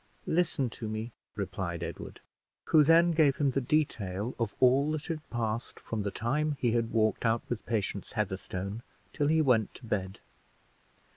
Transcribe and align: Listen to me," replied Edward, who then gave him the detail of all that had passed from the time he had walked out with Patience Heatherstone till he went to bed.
Listen 0.25 0.67
to 0.71 0.87
me," 0.89 1.11
replied 1.35 1.83
Edward, 1.83 2.21
who 2.63 2.83
then 2.83 3.11
gave 3.11 3.35
him 3.35 3.51
the 3.51 3.61
detail 3.61 4.33
of 4.39 4.55
all 4.59 4.91
that 4.93 5.05
had 5.05 5.29
passed 5.29 5.79
from 5.79 6.01
the 6.01 6.09
time 6.09 6.53
he 6.59 6.71
had 6.71 6.89
walked 6.89 7.23
out 7.23 7.43
with 7.47 7.63
Patience 7.67 8.13
Heatherstone 8.13 8.81
till 9.13 9.27
he 9.27 9.43
went 9.43 9.75
to 9.75 9.85
bed. 9.85 10.17